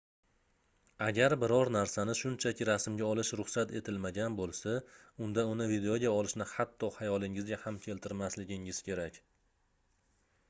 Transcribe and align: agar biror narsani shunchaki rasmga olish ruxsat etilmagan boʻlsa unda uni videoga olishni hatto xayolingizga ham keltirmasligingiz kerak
agar 1.07 1.33
biror 1.41 1.69
narsani 1.73 2.13
shunchaki 2.19 2.65
rasmga 2.69 3.09
olish 3.09 3.29
ruxsat 3.41 3.73
etilmagan 3.79 4.37
boʻlsa 4.39 4.73
unda 5.25 5.43
uni 5.51 5.67
videoga 5.73 6.13
olishni 6.21 6.47
hatto 6.53 6.89
xayolingizga 6.95 7.59
ham 7.67 7.77
keltirmasligingiz 7.89 8.79
kerak 8.89 9.21